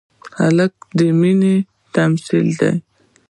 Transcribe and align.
هلک 0.39 0.73
د 0.97 0.99
مینې 1.19 1.55
تمثیل 1.95 2.47
دی. 2.59 2.71